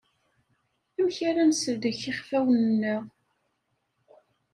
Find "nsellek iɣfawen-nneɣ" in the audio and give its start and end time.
1.49-3.01